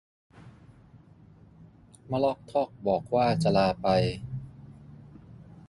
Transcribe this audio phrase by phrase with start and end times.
[2.11, 3.87] มะลอกทอกบอกว่าจะลาไป